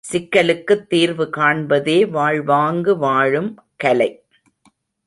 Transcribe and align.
சிக்கலுக்குத் 0.11 0.85
தீர்வுகாண்பதே 0.89 2.09
வாழ்வாங்கு 2.09 2.97
வாழும் 2.97 3.63
கலை. 3.75 4.23